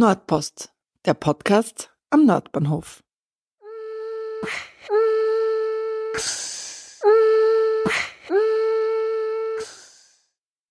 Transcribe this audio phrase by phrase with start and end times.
[0.00, 0.72] Nordpost,
[1.04, 3.02] der Podcast am Nordbahnhof.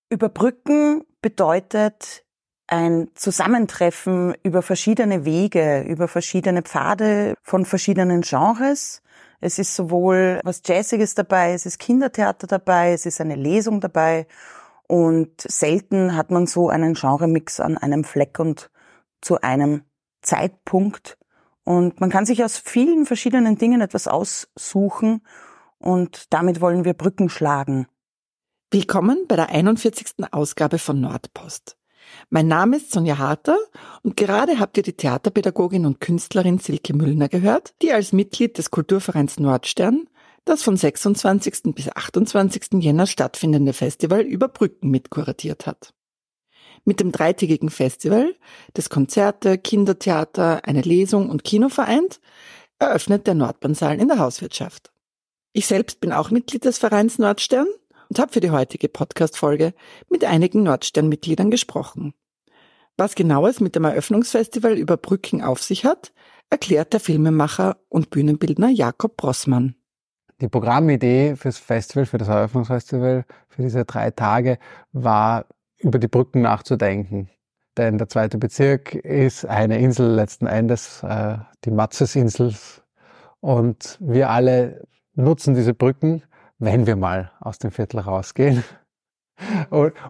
[0.09, 2.25] Überbrücken bedeutet
[2.65, 9.03] ein Zusammentreffen über verschiedene Wege, über verschiedene Pfade von verschiedenen Genres.
[9.41, 14.25] Es ist sowohl was Jazziges dabei, es ist Kindertheater dabei, es ist eine Lesung dabei
[14.87, 18.71] und selten hat man so einen Genremix an einem Fleck und
[19.21, 19.83] zu einem
[20.21, 21.17] Zeitpunkt.
[21.63, 25.21] Und man kann sich aus vielen verschiedenen Dingen etwas aussuchen
[25.77, 27.87] und damit wollen wir Brücken schlagen.
[28.71, 30.15] Willkommen bei der 41.
[30.31, 31.77] Ausgabe von Nordpost.
[32.29, 33.57] Mein Name ist Sonja Harter
[34.03, 38.71] und gerade habt ihr die Theaterpädagogin und Künstlerin Silke Müllner gehört, die als Mitglied des
[38.71, 40.07] Kulturvereins Nordstern
[40.45, 41.75] das von 26.
[41.75, 42.79] bis 28.
[42.79, 45.93] Jänner stattfindende Festival über Brücken mitkuratiert hat.
[46.85, 48.35] Mit dem dreitägigen Festival,
[48.73, 52.19] das Konzerte, Kindertheater, eine Lesung und Kino vereint,
[52.79, 54.91] eröffnet der Nordbahnsaal in der Hauswirtschaft.
[55.51, 57.67] Ich selbst bin auch Mitglied des Vereins Nordstern
[58.09, 59.73] und habe für die heutige Podcast-Folge
[60.09, 62.13] mit einigen Nordstern-Mitgliedern gesprochen.
[62.97, 66.11] Was genau es mit dem Eröffnungsfestival über Brücken auf sich hat,
[66.49, 69.75] erklärt der Filmemacher und Bühnenbildner Jakob Brossmann.
[70.41, 74.57] Die Programmidee fürs Festival, für das Eröffnungsfestival, für diese drei Tage
[74.91, 75.45] war
[75.79, 77.29] über die Brücken nachzudenken.
[77.77, 82.53] Denn der zweite Bezirk ist eine Insel letzten Endes, äh, die Matzesinsel.
[83.39, 84.85] Und wir alle
[85.15, 86.23] nutzen diese Brücken,
[86.57, 88.63] wenn wir mal aus dem Viertel rausgehen.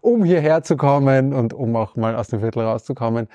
[0.02, 3.28] Um hierher zu kommen und um auch mal aus dem Viertel rauszukommen,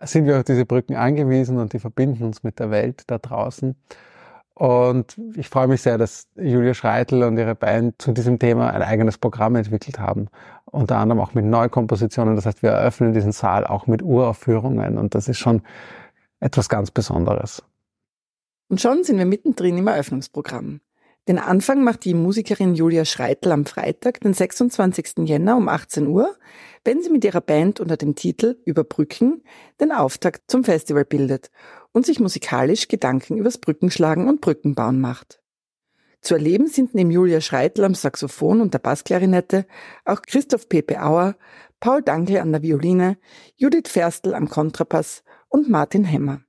[0.00, 3.76] sind wir auf diese Brücken angewiesen und die verbinden uns mit der Welt da draußen.
[4.54, 8.82] Und ich freue mich sehr, dass Julia Schreitel und ihre Band zu diesem Thema ein
[8.82, 10.28] eigenes Programm entwickelt haben.
[10.66, 12.36] Unter anderem auch mit Neukompositionen.
[12.36, 15.62] Das heißt, wir eröffnen diesen Saal auch mit Uraufführungen und das ist schon
[16.38, 17.62] etwas ganz Besonderes.
[18.68, 20.80] Und schon sind wir mittendrin im Eröffnungsprogramm.
[21.26, 25.24] Den Anfang macht die Musikerin Julia Schreitel am Freitag, den 26.
[25.24, 26.36] Jänner um 18 Uhr,
[26.84, 29.42] wenn sie mit ihrer Band unter dem Titel Überbrücken
[29.80, 31.50] den Auftakt zum Festival bildet
[31.94, 35.40] und sich musikalisch Gedanken übers Brückenschlagen und Brückenbauen macht.
[36.20, 39.66] Zu erleben sind neben Julia Schreitel am Saxophon und der Bassklarinette
[40.04, 41.36] auch Christoph Pepe Auer,
[41.80, 43.18] Paul Dankel an der Violine,
[43.56, 46.42] Judith Ferstl am Kontrabass und Martin Hemmer.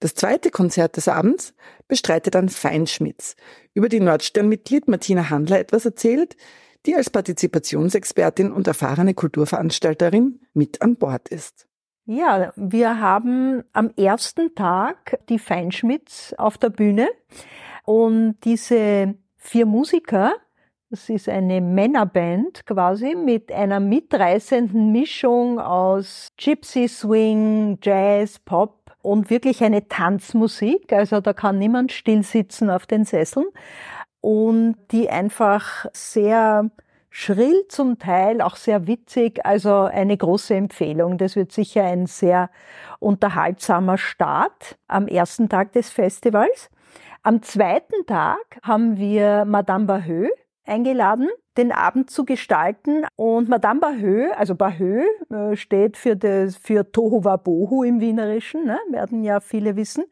[0.00, 1.54] Das zweite Konzert des Abends
[1.88, 3.34] bestreitet dann Feinschmitz,
[3.74, 6.36] über die Nordstern-Mitglied Martina Handler etwas erzählt,
[6.86, 11.67] die als Partizipationsexpertin und erfahrene Kulturveranstalterin mit an Bord ist.
[12.10, 17.06] Ja, wir haben am ersten Tag die Feinschmitz auf der Bühne
[17.84, 20.32] und diese vier Musiker,
[20.88, 29.28] das ist eine Männerband quasi mit einer mitreißenden Mischung aus Gypsy Swing, Jazz, Pop und
[29.28, 30.90] wirklich eine Tanzmusik.
[30.94, 33.48] Also da kann niemand still sitzen auf den Sesseln
[34.22, 36.70] und die einfach sehr
[37.18, 41.18] schrill zum Teil, auch sehr witzig, also eine große Empfehlung.
[41.18, 42.48] Das wird sicher ein sehr
[43.00, 46.70] unterhaltsamer Start am ersten Tag des Festivals.
[47.24, 50.28] Am zweiten Tag haben wir Madame Bahö
[50.64, 53.04] eingeladen, den Abend zu gestalten.
[53.16, 58.78] Und Madame Bahö, also Bahö äh, steht für, das, für Tohu Wabohu im Wienerischen, ne?
[58.90, 60.04] werden ja viele wissen.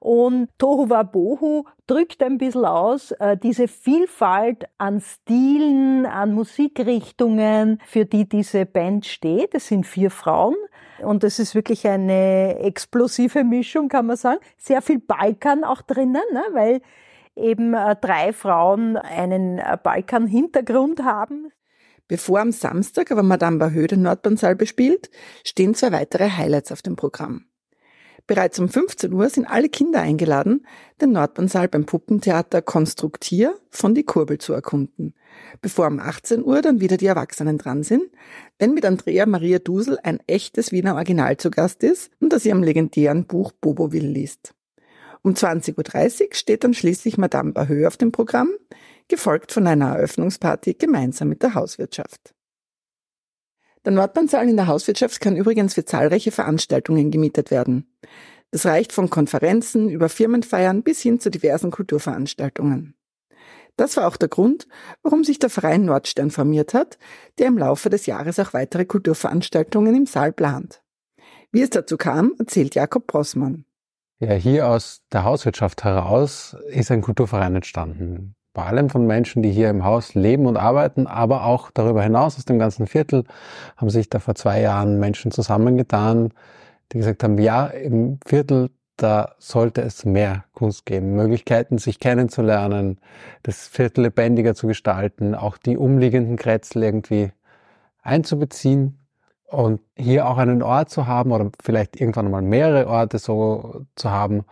[0.00, 8.04] Und Tohu Wabohu drückt ein bisschen aus äh, diese Vielfalt an Stilen, an Musikrichtungen, für
[8.04, 9.54] die diese Band steht.
[9.54, 10.54] Es sind vier Frauen.
[11.00, 14.40] Und es ist wirklich eine explosive Mischung, kann man sagen.
[14.56, 16.42] Sehr viel Balkan auch drinnen, ne?
[16.52, 16.80] weil
[17.34, 21.50] eben äh, drei Frauen einen äh, Balkan-Hintergrund haben.
[22.08, 25.10] Bevor am Samstag aber Madame Bahö den Nordbahnsaal bespielt,
[25.44, 27.44] stehen zwei weitere Highlights auf dem Programm.
[28.28, 30.66] Bereits um 15 Uhr sind alle Kinder eingeladen,
[31.00, 35.14] den Nordbahnsaal beim Puppentheater Konstruktier von die Kurbel zu erkunden,
[35.62, 38.02] bevor um 18 Uhr dann wieder die Erwachsenen dran sind,
[38.58, 42.62] wenn mit Andrea Maria Dusel ein echtes Wiener Original zu Gast ist und das ihrem
[42.62, 44.52] legendären Buch Bobo Will liest.
[45.22, 48.50] Um 20.30 Uhr steht dann schließlich Madame Bahö auf dem Programm,
[49.08, 52.34] gefolgt von einer Eröffnungsparty gemeinsam mit der Hauswirtschaft.
[53.88, 57.90] Der Nordbahnsaal in der Hauswirtschaft kann übrigens für zahlreiche Veranstaltungen gemietet werden.
[58.50, 62.94] Das reicht von Konferenzen über Firmenfeiern bis hin zu diversen Kulturveranstaltungen.
[63.76, 64.68] Das war auch der Grund,
[65.02, 66.98] warum sich der Verein Nordstern formiert hat,
[67.38, 70.82] der im Laufe des Jahres auch weitere Kulturveranstaltungen im Saal plant.
[71.50, 73.64] Wie es dazu kam, erzählt Jakob Brossmann.
[74.18, 79.52] Ja, hier aus der Hauswirtschaft heraus ist ein Kulturverein entstanden vor allem von Menschen, die
[79.52, 83.22] hier im Haus leben und arbeiten, aber auch darüber hinaus aus dem ganzen Viertel
[83.76, 86.32] haben sich da vor zwei Jahren Menschen zusammengetan,
[86.90, 92.98] die gesagt haben, ja, im Viertel, da sollte es mehr Kunst geben, Möglichkeiten, sich kennenzulernen,
[93.44, 97.30] das Viertel lebendiger zu gestalten, auch die umliegenden Kretzel irgendwie
[98.02, 98.98] einzubeziehen
[99.46, 104.10] und hier auch einen Ort zu haben oder vielleicht irgendwann mal mehrere Orte so zu
[104.10, 104.44] haben,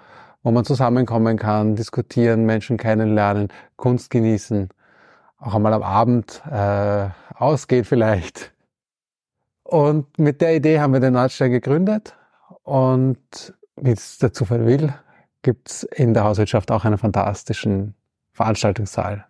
[0.47, 4.69] wo man zusammenkommen kann, diskutieren, Menschen kennenlernen, Kunst genießen,
[5.41, 8.53] auch einmal am Abend äh, ausgeht vielleicht.
[9.65, 12.15] Und mit der Idee haben wir den Nordstern gegründet
[12.63, 14.95] und wie es der Zufall will,
[15.43, 17.97] gibt's in der Hauswirtschaft auch einen fantastischen
[18.31, 19.25] Veranstaltungssaal.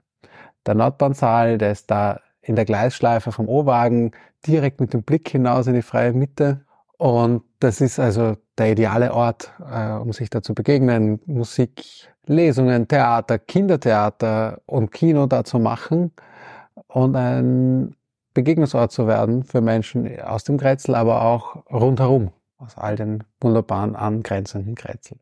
[0.67, 4.11] Der Nordbahnsaal, der ist da in der Gleisschleife vom O-Wagen,
[4.47, 6.66] direkt mit dem Blick hinaus in die freie Mitte.
[6.99, 12.89] Und das ist also der ideale Ort, äh, um sich da zu begegnen, Musik, Lesungen,
[12.89, 16.13] Theater, Kindertheater und Kino da zu machen
[16.89, 17.95] und ein
[18.35, 23.97] Begegnungsort zu werden für Menschen aus dem Kretzel, aber auch rundherum aus all den wunderbaren
[23.97, 25.21] angrenzenden Kretzeln.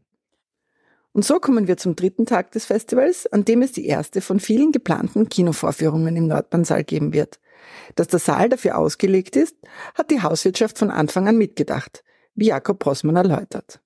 [1.12, 4.40] Und so kommen wir zum dritten Tag des Festivals, an dem es die erste von
[4.40, 7.38] vielen geplanten Kinovorführungen im Nordbahnsaal geben wird.
[7.94, 9.56] Dass der Saal dafür ausgelegt ist,
[9.94, 13.80] hat die Hauswirtschaft von Anfang an mitgedacht, wie Jakob Possmann erläutert.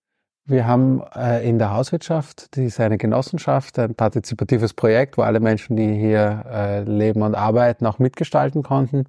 [0.49, 5.41] Wir haben äh, in der Hauswirtschaft, die ist eine Genossenschaft, ein partizipatives Projekt, wo alle
[5.41, 9.05] Menschen, die hier äh, leben und arbeiten, auch mitgestalten konnten.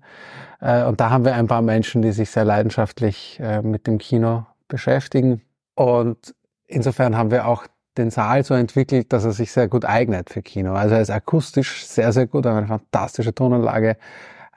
[0.60, 4.48] Äh, und da haben wir ein paar Menschen, die sich sehr leidenschaftlich mit dem Kino
[4.68, 5.42] beschäftigen.
[5.76, 6.36] Und
[6.68, 7.68] insofern haben wir auch
[7.98, 10.74] den Saal so entwickelt, dass er sich sehr gut eignet für Kino.
[10.74, 13.96] Also er ist akustisch sehr, sehr gut, eine fantastische Tonanlage,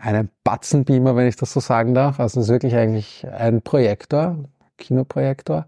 [0.03, 2.19] einen Batzenbeamer, wenn ich das so sagen darf.
[2.19, 4.37] Also es ist wirklich eigentlich ein Projektor,
[4.77, 5.67] Kinoprojektor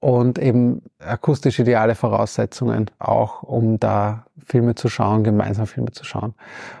[0.00, 6.34] und eben akustisch ideale Voraussetzungen auch, um da Filme zu schauen, gemeinsam Filme zu schauen.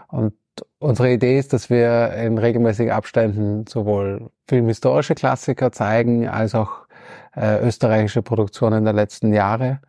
[0.08, 0.34] Und
[0.78, 6.86] unsere Idee ist, dass wir in regelmäßigen Abständen sowohl filmhistorische Klassiker zeigen, als auch
[7.34, 9.80] äh, österreichische Produktionen der letzten Jahre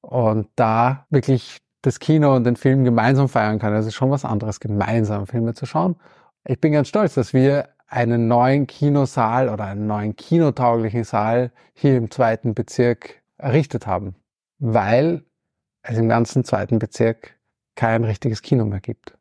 [0.00, 3.74] und da wirklich das Kino und den Film gemeinsam feiern kann.
[3.74, 5.96] Das ist schon was anderes, gemeinsam Filme zu schauen.
[6.44, 11.96] Ich bin ganz stolz, dass wir einen neuen Kinosaal oder einen neuen kinotauglichen Saal hier
[11.96, 14.16] im zweiten Bezirk errichtet haben,
[14.58, 15.24] weil
[15.82, 17.38] es im ganzen zweiten Bezirk
[17.76, 19.16] kein richtiges Kino mehr gibt.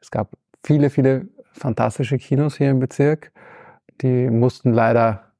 [0.00, 0.30] Es gab
[0.64, 3.32] viele, viele fantastische Kinos hier im Bezirk,
[4.00, 5.32] die mussten leider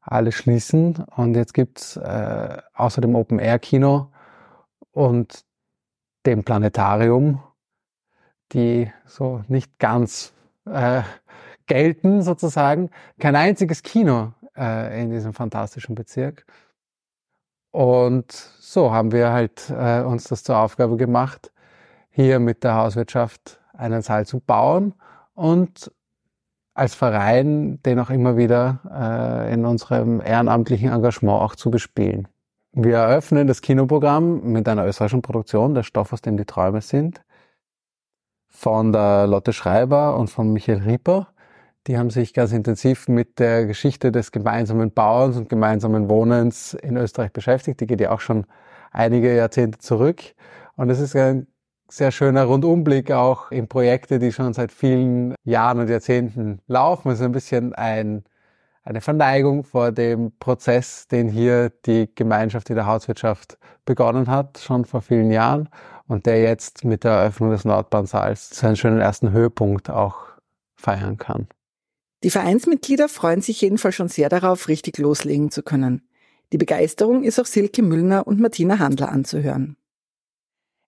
[0.00, 4.12] alle schließen und jetzt gibt's äh, außer dem Open-Air-Kino
[4.92, 5.44] und
[6.26, 7.42] dem Planetarium,
[8.52, 10.32] die so nicht ganz
[10.66, 11.02] äh,
[11.66, 12.90] gelten sozusagen.
[13.18, 16.46] Kein einziges Kino äh, in diesem fantastischen Bezirk.
[17.70, 21.52] Und so haben wir halt äh, uns das zur Aufgabe gemacht,
[22.08, 24.94] hier mit der Hauswirtschaft einen Saal zu bauen
[25.34, 25.92] und
[26.72, 32.28] als Verein den auch immer wieder äh, in unserem ehrenamtlichen Engagement auch zu bespielen.
[32.72, 37.22] Wir eröffnen das Kinoprogramm mit einer österreichischen Produktion, der Stoff, aus dem die Träume sind,
[38.56, 41.28] von der Lotte Schreiber und von Michael Rieper.
[41.86, 46.96] Die haben sich ganz intensiv mit der Geschichte des gemeinsamen Bauens und gemeinsamen Wohnens in
[46.96, 47.80] Österreich beschäftigt.
[47.80, 48.46] Die geht ja auch schon
[48.90, 50.22] einige Jahrzehnte zurück.
[50.74, 51.46] Und es ist ein
[51.88, 57.10] sehr schöner Rundumblick auch in Projekte, die schon seit vielen Jahren und Jahrzehnten laufen.
[57.10, 58.24] Es ist ein bisschen ein,
[58.86, 64.84] eine Verneigung vor dem Prozess, den hier die Gemeinschaft in der Hauswirtschaft begonnen hat, schon
[64.84, 65.68] vor vielen Jahren
[66.06, 70.26] und der jetzt mit der Eröffnung des Nordbahnsaals seinen schönen ersten Höhepunkt auch
[70.76, 71.48] feiern kann.
[72.22, 76.08] Die Vereinsmitglieder freuen sich jedenfalls schon sehr darauf, richtig loslegen zu können.
[76.52, 79.76] Die Begeisterung ist auch Silke Müllner und Martina Handler anzuhören.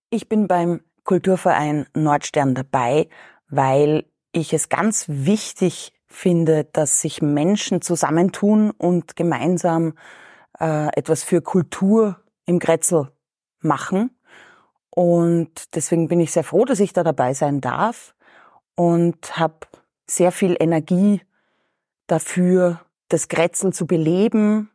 [0.09, 3.09] Ich bin beim Kulturverein Nordstern dabei,
[3.49, 9.95] weil ich es ganz wichtig finde, dass sich Menschen zusammentun und gemeinsam
[10.59, 13.09] äh, etwas für Kultur im Grätzl
[13.61, 14.11] machen.
[14.91, 18.15] Und deswegen bin ich sehr froh, dass ich da dabei sein darf
[18.75, 19.67] und habe
[20.07, 21.21] sehr viel Energie
[22.07, 24.71] dafür, das Grätzl zu beleben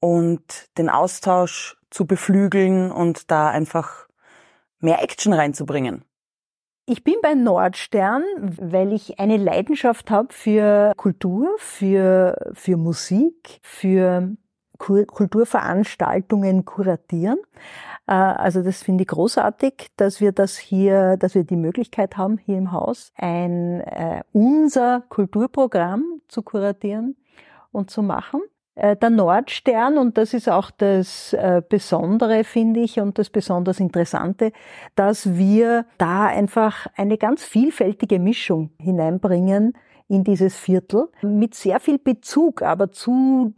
[0.00, 4.08] und den Austausch zu beflügeln und da einfach
[4.80, 6.04] mehr Action reinzubringen.
[6.90, 14.34] Ich bin bei Nordstern, weil ich eine Leidenschaft habe für Kultur, für, für Musik, für
[14.78, 17.40] Kulturveranstaltungen kuratieren.
[18.06, 22.38] Äh, also das finde ich großartig, dass wir das hier, dass wir die Möglichkeit haben,
[22.38, 27.16] hier im Haus ein äh, unser Kulturprogramm zu kuratieren
[27.70, 28.40] und zu machen.
[28.78, 31.36] Äh, der Nordstern, und das ist auch das
[31.68, 34.52] Besondere, finde ich, und das besonders Interessante,
[34.94, 39.74] dass wir da einfach eine ganz vielfältige Mischung hineinbringen
[40.08, 43.54] in dieses Viertel mit sehr viel Bezug, aber zu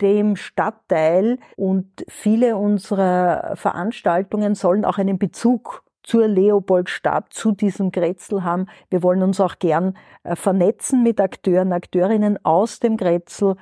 [0.00, 8.42] dem Stadtteil und viele unserer Veranstaltungen sollen auch einen Bezug zur Leopoldstadt, zu diesem Grätzl
[8.42, 8.66] haben.
[8.90, 13.54] Wir wollen uns auch gern äh, vernetzen mit Akteuren, Akteurinnen aus dem Grätzl,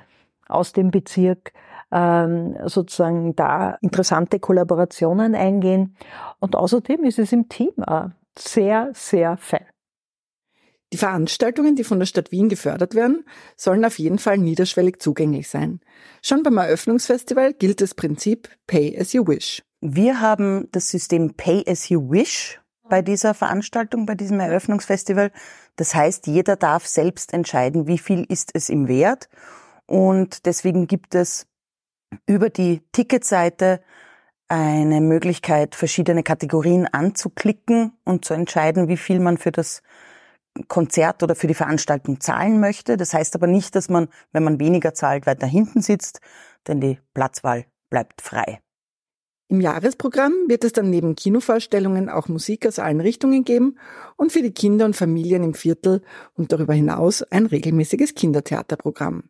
[0.53, 1.53] aus dem Bezirk,
[1.91, 5.95] ähm, sozusagen da interessante Kollaborationen eingehen.
[6.39, 9.65] Und außerdem ist es im Team auch sehr, sehr fein.
[10.93, 15.49] Die Veranstaltungen, die von der Stadt Wien gefördert werden, sollen auf jeden Fall niederschwellig zugänglich
[15.49, 15.79] sein.
[16.21, 19.63] Schon beim Eröffnungsfestival gilt das Prinzip Pay as you wish.
[19.81, 25.31] Wir haben das System Pay as you wish bei dieser Veranstaltung, bei diesem Eröffnungsfestival.
[25.77, 29.29] Das heißt, jeder darf selbst entscheiden, wie viel ist es ihm wert.
[29.93, 31.45] Und deswegen gibt es
[32.25, 33.79] über die Ticketseite
[34.47, 39.83] eine Möglichkeit, verschiedene Kategorien anzuklicken und zu entscheiden, wie viel man für das
[40.67, 42.97] Konzert oder für die Veranstaltung zahlen möchte.
[42.97, 46.21] Das heißt aber nicht, dass man, wenn man weniger zahlt, weiter hinten sitzt,
[46.67, 48.61] denn die Platzwahl bleibt frei.
[49.47, 53.77] Im Jahresprogramm wird es dann neben Kinovorstellungen auch Musik aus allen Richtungen geben
[54.17, 56.01] und für die Kinder und Familien im Viertel
[56.33, 59.29] und darüber hinaus ein regelmäßiges Kindertheaterprogramm.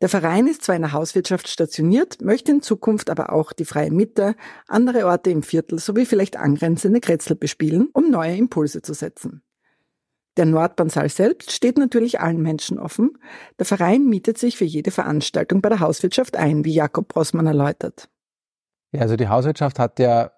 [0.00, 3.90] Der Verein ist zwar in der Hauswirtschaft stationiert, möchte in Zukunft aber auch die Freie
[3.90, 4.34] Mitte,
[4.66, 9.42] andere Orte im Viertel sowie vielleicht angrenzende Kretzel bespielen, um neue Impulse zu setzen.
[10.36, 13.18] Der Nordbahnsaal selbst steht natürlich allen Menschen offen.
[13.58, 18.08] Der Verein mietet sich für jede Veranstaltung bei der Hauswirtschaft ein, wie Jakob Brossmann erläutert.
[18.92, 20.30] Ja, also die Hauswirtschaft hat ja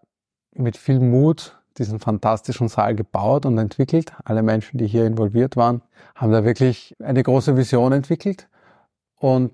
[0.54, 4.12] mit viel Mut diesen fantastischen Saal gebaut und entwickelt.
[4.24, 5.82] Alle Menschen, die hier involviert waren,
[6.14, 8.48] haben da wirklich eine große Vision entwickelt.
[9.22, 9.52] Und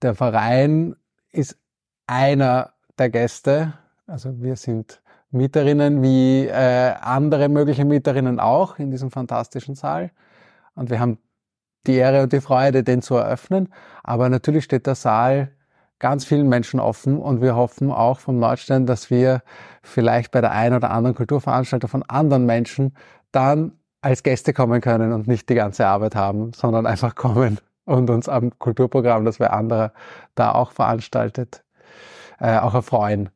[0.00, 0.94] der Verein
[1.32, 1.58] ist
[2.06, 3.74] einer der Gäste.
[4.06, 10.12] Also wir sind Mieterinnen wie äh, andere mögliche Mieterinnen auch in diesem fantastischen Saal.
[10.76, 11.18] Und wir haben
[11.88, 13.74] die Ehre und die Freude, den zu eröffnen.
[14.04, 15.50] Aber natürlich steht der Saal
[15.98, 19.42] ganz vielen Menschen offen und wir hoffen auch vom Nordstern, dass wir
[19.82, 22.96] vielleicht bei der einen oder anderen Kulturveranstaltung von anderen Menschen
[23.32, 28.10] dann als Gäste kommen können und nicht die ganze Arbeit haben, sondern einfach kommen und
[28.10, 29.92] uns am Kulturprogramm, das wer anderer
[30.34, 31.64] da auch veranstaltet,
[32.38, 33.30] äh, auch erfreuen.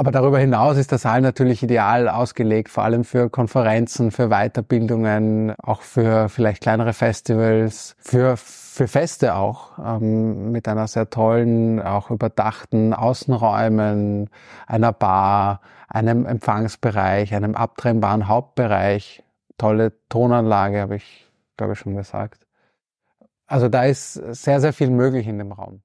[0.00, 5.54] Aber darüber hinaus ist der Saal natürlich ideal ausgelegt, vor allem für Konferenzen, für Weiterbildungen,
[5.60, 12.12] auch für vielleicht kleinere Festivals, für, für Feste auch, ähm, mit einer sehr tollen, auch
[12.12, 14.30] überdachten Außenräumen,
[14.68, 19.24] einer Bar, einem Empfangsbereich, einem abtrennbaren Hauptbereich,
[19.56, 22.47] tolle Tonanlage, habe ich, glaube ich, schon gesagt.
[23.48, 25.82] Also da ist sehr, sehr viel möglich in dem Raum.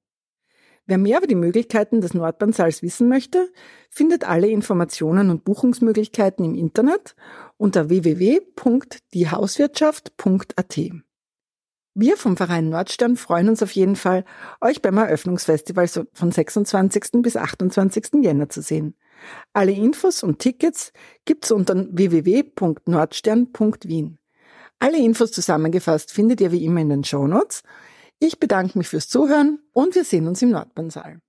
[0.86, 3.50] Wer mehr über die Möglichkeiten des Nordbahnsaals wissen möchte,
[3.88, 7.16] findet alle Informationen und Buchungsmöglichkeiten im Internet
[7.56, 10.80] unter www.diehauswirtschaft.at.
[11.96, 14.24] Wir vom Verein Nordstern freuen uns auf jeden Fall,
[14.60, 17.22] euch beim Eröffnungsfestival von 26.
[17.22, 18.22] bis 28.
[18.22, 18.94] Jänner zu sehen.
[19.54, 20.92] Alle Infos und Tickets
[21.24, 24.18] gibt's unter www.nordstern.wien.
[24.78, 27.62] Alle Infos zusammengefasst findet ihr wie immer in den Show Notes.
[28.18, 31.20] Ich bedanke mich fürs Zuhören und wir sehen uns im Nordbahnsaal.